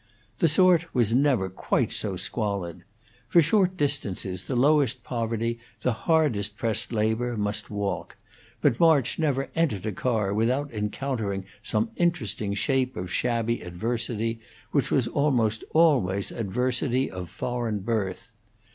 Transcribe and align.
The 0.39 0.47
sort 0.47 0.95
was 0.95 1.13
never 1.13 1.47
quite 1.47 1.91
so 1.91 2.17
squalid. 2.17 2.81
For 3.27 3.39
short 3.39 3.77
distances 3.77 4.41
the 4.47 4.55
lowest 4.55 5.03
poverty, 5.03 5.59
the 5.81 5.93
hardest 5.93 6.57
pressed 6.57 6.91
labor, 6.91 7.37
must 7.37 7.69
walk; 7.69 8.17
but 8.61 8.79
March 8.79 9.19
never 9.19 9.51
entered 9.53 9.85
a 9.85 9.91
car 9.91 10.33
without 10.33 10.73
encountering 10.73 11.45
some 11.61 11.91
interesting 11.97 12.55
shape 12.55 12.97
of 12.97 13.13
shabby 13.13 13.61
adversity, 13.61 14.39
which 14.71 14.89
was 14.89 15.07
almost 15.07 15.63
always 15.71 16.31
adversity 16.31 17.11
of 17.11 17.29
foreign 17.29 17.81
birth. 17.81 18.33